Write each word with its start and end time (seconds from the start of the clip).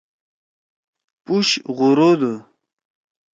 پُش 1.25 1.47
غُورُودُو۔ 1.77 2.33